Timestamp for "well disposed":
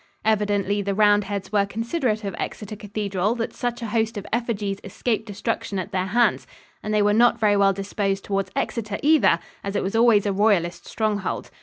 7.55-8.23